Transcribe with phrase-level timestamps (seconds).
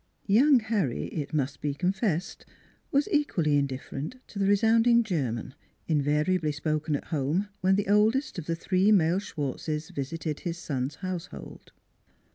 [0.25, 2.43] Young Harry, it must be confessed,
[2.91, 5.53] was equally indifferent to the resounding German,
[5.87, 10.57] invariably spoken at home when the oldest of the three male Schwartzes vis ited his
[10.57, 11.71] son's household.